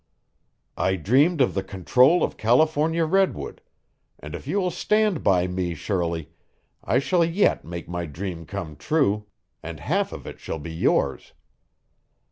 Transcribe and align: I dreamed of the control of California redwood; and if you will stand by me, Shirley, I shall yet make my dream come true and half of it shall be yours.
I 0.77 0.95
dreamed 0.95 1.41
of 1.41 1.53
the 1.53 1.61
control 1.61 2.23
of 2.23 2.35
California 2.35 3.05
redwood; 3.05 3.61
and 4.17 4.33
if 4.33 4.47
you 4.47 4.59
will 4.59 4.71
stand 4.71 5.23
by 5.23 5.45
me, 5.45 5.75
Shirley, 5.75 6.31
I 6.83 6.97
shall 6.97 7.23
yet 7.23 7.63
make 7.63 7.87
my 7.87 8.07
dream 8.07 8.47
come 8.47 8.77
true 8.77 9.27
and 9.61 9.79
half 9.79 10.11
of 10.11 10.25
it 10.25 10.39
shall 10.39 10.57
be 10.57 10.73
yours. 10.73 11.33